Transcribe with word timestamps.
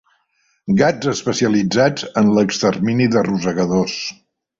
Gats 0.77 1.09
especialitzats 1.11 2.07
en 2.21 2.31
l'extermini 2.37 3.07
de 3.17 3.23
rosegadors. 3.29 3.99